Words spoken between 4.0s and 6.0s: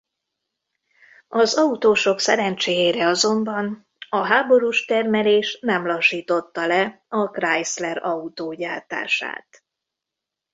a háborús termelés nem